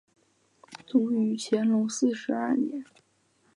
[0.87, 2.83] 卒于乾隆四十二年。